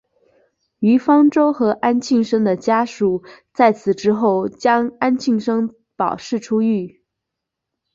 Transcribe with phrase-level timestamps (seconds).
[0.79, 3.21] 于方舟和安幸生的家属
[3.53, 7.03] 在此之后将安幸生保释出狱。